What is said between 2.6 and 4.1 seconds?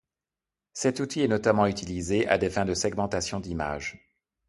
de Segmentation d'image.